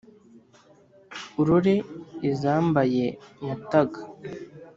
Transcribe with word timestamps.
Urore 1.39 1.75
izambaye 2.29 3.05
Mutaga 3.45 3.99